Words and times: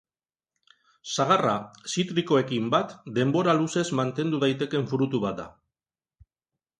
Sagarra, 1.15 1.51
zitrikoekin 1.95 2.71
bat, 2.75 2.95
denbora 3.17 3.55
luzez 3.59 3.85
mantendu 3.99 4.39
daitekeen 4.45 4.89
fruitu 4.95 5.21
bat 5.27 5.37
da. 5.41 5.47